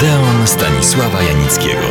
[0.00, 1.86] Odeon Stanisława Janickiego.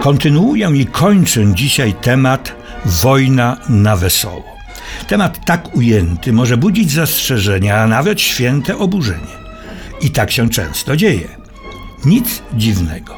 [0.00, 2.54] Kontynuuję i kończę dzisiaj temat
[2.84, 4.44] wojna na wesoło.
[5.08, 9.36] Temat tak ujęty może budzić zastrzeżenia, a nawet święte oburzenie.
[10.00, 11.28] I tak się często dzieje.
[12.04, 13.16] Nic dziwnego.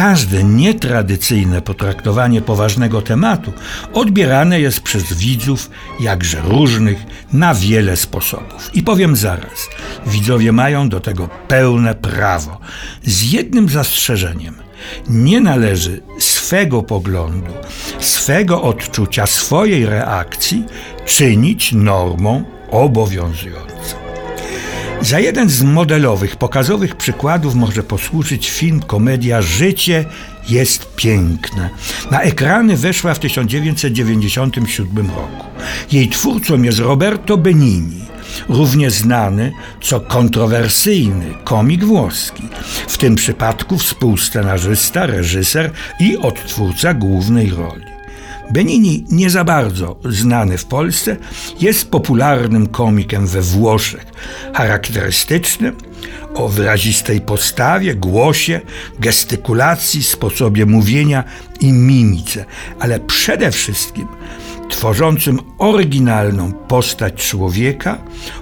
[0.00, 3.52] Każde nietradycyjne potraktowanie poważnego tematu
[3.92, 6.98] odbierane jest przez widzów jakże różnych
[7.32, 8.70] na wiele sposobów.
[8.74, 9.68] I powiem zaraz,
[10.06, 12.58] widzowie mają do tego pełne prawo.
[13.04, 14.54] Z jednym zastrzeżeniem.
[15.08, 17.52] Nie należy swego poglądu,
[17.98, 20.64] swego odczucia, swojej reakcji
[21.06, 23.99] czynić normą obowiązującą.
[25.02, 30.04] Za jeden z modelowych, pokazowych przykładów może posłużyć film komedia Życie
[30.48, 31.70] jest piękne.
[32.10, 35.46] Na ekrany weszła w 1997 roku.
[35.92, 38.04] Jej twórcą jest Roberto Benini,
[38.48, 42.42] równie znany co kontrowersyjny komik włoski,
[42.88, 47.89] w tym przypadku współscenarzysta, reżyser i odtwórca głównej roli.
[48.50, 51.16] Benini, nie za bardzo znany w Polsce,
[51.60, 54.06] jest popularnym komikiem we Włoszech,
[54.54, 55.76] charakterystycznym,
[56.34, 58.60] o wyrazistej postawie, głosie,
[58.98, 61.24] gestykulacji, sposobie mówienia
[61.60, 62.44] i mimice,
[62.80, 64.06] ale przede wszystkim
[64.70, 67.98] tworzącym oryginalną postać człowieka,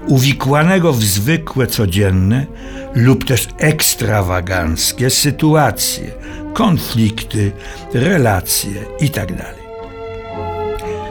[0.06, 2.46] uwikłanego w zwykłe, codzienne
[2.94, 6.10] lub też ekstrawaganckie sytuacje,
[6.54, 7.52] konflikty,
[7.92, 9.57] relacje itd.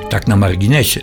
[0.09, 1.01] Tak na marginesie,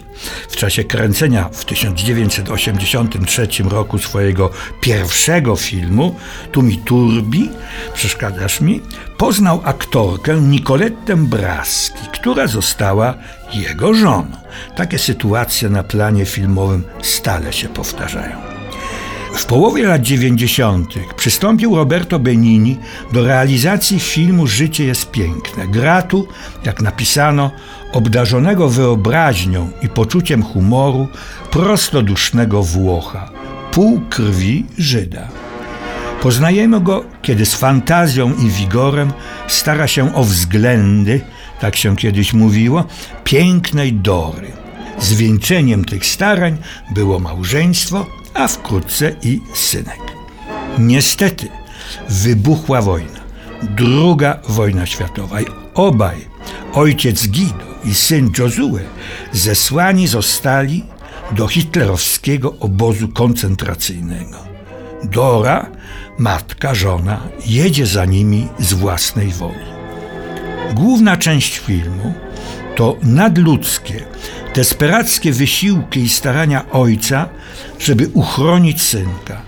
[0.48, 6.16] w czasie kręcenia w 1983 roku swojego pierwszego filmu
[6.52, 7.50] Tu mi turbi,
[7.94, 8.80] przeszkadzasz mi,
[9.16, 13.14] poznał aktorkę Nicolettę Braski, która została
[13.54, 14.36] jego żoną.
[14.76, 18.54] Takie sytuacje na planie filmowym stale się powtarzają.
[19.34, 20.94] W połowie lat 90.
[21.16, 22.78] przystąpił Roberto Benini
[23.12, 25.68] do realizacji filmu Życie jest piękne.
[25.68, 26.28] Gratu,
[26.64, 27.50] jak napisano,
[27.94, 31.08] obdarzonego wyobraźnią i poczuciem humoru
[31.50, 33.30] prostodusznego Włocha,
[33.72, 35.28] pół krwi Żyda.
[36.22, 39.12] Poznajemy go, kiedy z fantazją i wigorem
[39.48, 41.20] stara się o względy,
[41.60, 42.84] tak się kiedyś mówiło,
[43.24, 44.52] pięknej Dory.
[45.00, 46.56] Zwieńczeniem tych starań
[46.90, 50.00] było małżeństwo, a wkrótce i synek.
[50.78, 51.48] Niestety
[52.08, 53.20] wybuchła wojna,
[53.62, 56.16] druga wojna światowa i obaj,
[56.72, 58.80] ojciec Guido i syn Josue,
[59.32, 60.84] zesłani zostali
[61.32, 64.38] do hitlerowskiego obozu koncentracyjnego.
[65.04, 65.70] Dora,
[66.18, 69.74] matka, żona, jedzie za nimi z własnej woli.
[70.74, 72.14] Główna część filmu
[72.76, 74.04] to nadludzkie,
[74.54, 77.28] desperackie wysiłki i starania ojca,
[77.78, 79.42] żeby uchronić synka.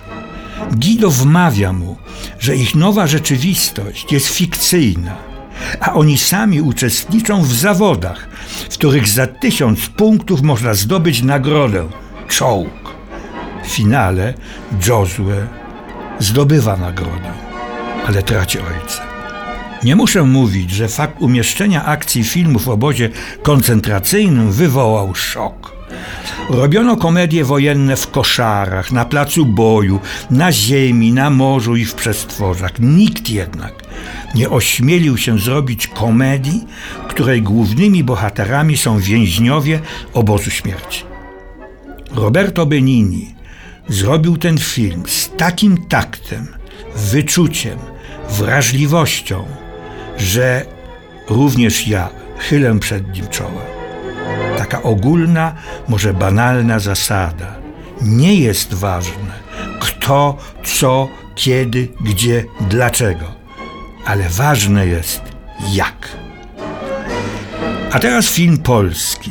[0.72, 1.97] Guido wmawia mu,
[2.38, 5.16] że ich nowa rzeczywistość jest fikcyjna,
[5.80, 8.28] a oni sami uczestniczą w zawodach,
[8.70, 11.88] w których za tysiąc punktów można zdobyć nagrodę
[12.28, 12.96] czołg.
[13.64, 14.34] W finale
[14.86, 15.46] Josue
[16.18, 17.32] zdobywa nagrodę,
[18.06, 19.02] ale traci ojca.
[19.84, 23.10] Nie muszę mówić, że fakt umieszczenia akcji filmu w obozie
[23.42, 25.72] koncentracyjnym wywołał szok.
[26.50, 30.00] Robiono komedie wojenne w koszarach, na placu boju,
[30.30, 32.72] na ziemi, na morzu i w przestworzach.
[32.78, 33.85] Nikt jednak
[34.34, 36.64] nie ośmielił się zrobić komedii,
[37.08, 39.80] której głównymi bohaterami są więźniowie
[40.14, 41.04] obozu śmierci.
[42.14, 43.34] Roberto Benini
[43.88, 46.46] zrobił ten film z takim taktem,
[46.96, 47.78] wyczuciem,
[48.30, 49.44] wrażliwością,
[50.18, 50.66] że
[51.28, 52.08] również ja
[52.38, 53.62] chylę przed nim czoła.
[54.58, 55.54] Taka ogólna,
[55.88, 57.56] może banalna zasada.
[58.02, 59.46] Nie jest ważne
[60.06, 63.35] kto, co, kiedy, gdzie, dlaczego,
[64.06, 65.22] ale ważne jest
[65.72, 66.08] jak.
[67.92, 69.30] A teraz film polski.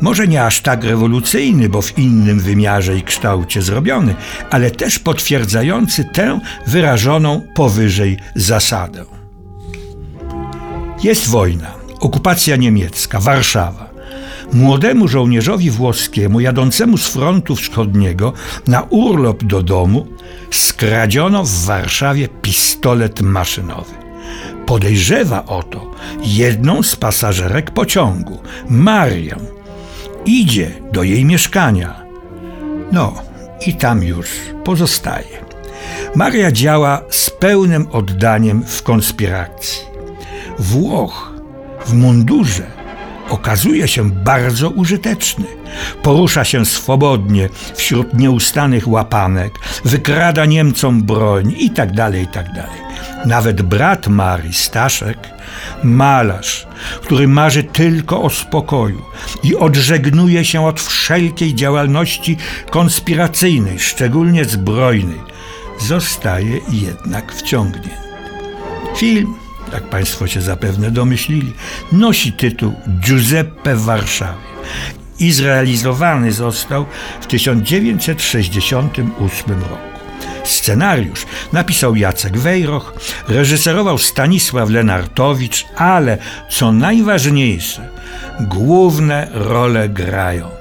[0.00, 4.14] Może nie aż tak rewolucyjny, bo w innym wymiarze i kształcie zrobiony,
[4.50, 9.04] ale też potwierdzający tę wyrażoną powyżej zasadę.
[11.02, 13.90] Jest wojna, okupacja niemiecka, Warszawa.
[14.52, 18.32] Młodemu żołnierzowi włoskiemu jadącemu z frontu wschodniego
[18.66, 20.06] na urlop do domu
[20.50, 23.99] skradziono w Warszawie pistolet maszynowy.
[24.70, 25.90] Podejrzewa o to
[26.24, 28.38] jedną z pasażerek pociągu,
[28.68, 29.36] Marię.
[30.26, 32.02] Idzie do jej mieszkania.
[32.92, 33.14] No,
[33.66, 34.28] i tam już
[34.64, 35.44] pozostaje.
[36.14, 39.82] Maria działa z pełnym oddaniem w konspiracji.
[40.58, 41.32] Włoch
[41.86, 42.66] w mundurze
[43.28, 45.46] okazuje się bardzo użyteczny.
[46.02, 49.52] Porusza się swobodnie wśród nieustanych łapanek,
[49.84, 51.92] wykrada Niemcom broń i tak
[53.26, 55.18] Nawet brat Marii, Staszek,
[55.82, 56.66] malarz,
[57.02, 59.02] który marzy tylko o spokoju
[59.42, 62.36] i odżegnuje się od wszelkiej działalności
[62.70, 65.20] konspiracyjnej, szczególnie zbrojnej,
[65.80, 67.90] zostaje jednak wciągnięty.
[68.96, 69.34] Film,
[69.72, 71.52] jak Państwo się zapewne domyślili,
[71.92, 74.50] nosi tytuł Giuseppe w Warszawie
[75.18, 76.86] i zrealizowany został
[77.20, 79.89] w 1968 roku.
[80.50, 82.94] Scenariusz napisał Jacek Wejroch,
[83.28, 86.18] reżyserował Stanisław Lenartowicz, ale
[86.50, 87.88] co najważniejsze,
[88.40, 90.60] główne role grają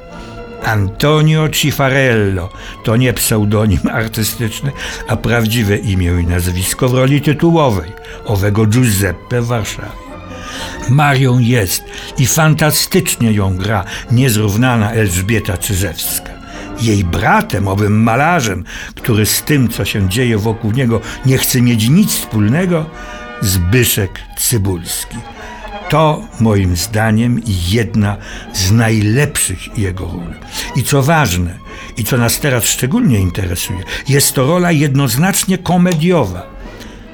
[0.66, 2.50] Antonio Cifarello
[2.84, 4.72] to nie pseudonim artystyczny,
[5.08, 7.92] a prawdziwe imię i nazwisko w roli tytułowej
[8.26, 10.10] owego Giuseppe w Warszawie.
[10.90, 11.84] Marią jest
[12.18, 16.29] i fantastycznie ją gra niezrównana Elżbieta Czyżewska.
[16.82, 18.64] Jej bratem, owym malarzem,
[18.96, 22.86] który z tym, co się dzieje wokół niego, nie chce mieć nic wspólnego,
[23.42, 25.18] Zbyszek Cybulski.
[25.90, 28.18] To moim zdaniem jedna
[28.54, 30.34] z najlepszych jego ról.
[30.76, 31.54] I co ważne,
[31.98, 36.60] i co nas teraz szczególnie interesuje, jest to rola jednoznacznie komediowa.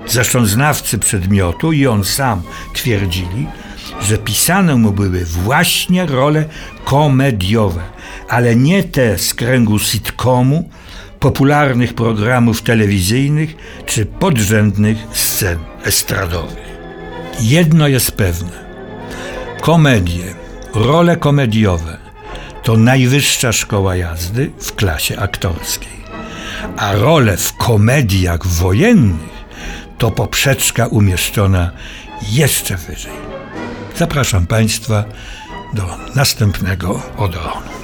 [0.07, 2.41] Zresztą znawcy przedmiotu i on sam
[2.73, 3.47] twierdzili,
[4.01, 6.45] że pisane mu były właśnie role
[6.85, 7.81] komediowe,
[8.29, 10.69] ale nie te z kręgu sitcomu,
[11.19, 13.55] popularnych programów telewizyjnych
[13.85, 16.65] czy podrzędnych scen estradowych.
[17.39, 18.65] Jedno jest pewne.
[19.61, 20.23] Komedie,
[20.73, 21.97] role komediowe
[22.63, 26.05] to najwyższa szkoła jazdy w klasie aktorskiej,
[26.77, 29.45] a role w komediach wojennych
[29.97, 31.71] to poprzeczka umieszczona
[32.31, 33.34] jeszcze wyżej.
[33.97, 35.03] Zapraszam Państwa
[35.73, 35.83] do
[36.15, 37.74] następnego odronu.